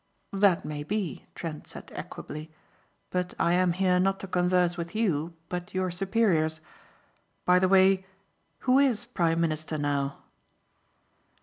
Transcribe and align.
"That 0.33 0.65
may 0.65 0.81
be," 0.81 1.27
Trent 1.35 1.67
said 1.67 1.91
equably, 1.93 2.49
"but 3.11 3.35
I 3.37 3.53
am 3.53 3.73
here 3.73 3.99
not 3.99 4.19
to 4.21 4.27
converse 4.27 4.75
with 4.75 4.95
you 4.95 5.35
but 5.47 5.75
your 5.75 5.91
superiors. 5.91 6.59
By 7.45 7.59
the 7.59 7.69
way 7.69 8.07
who 8.61 8.79
is 8.79 9.05
prime 9.05 9.39
minister 9.41 9.77
now?" 9.77 10.17